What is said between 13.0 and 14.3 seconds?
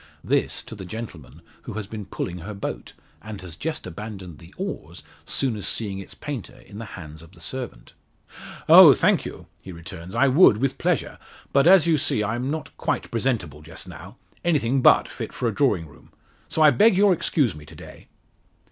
presentable just now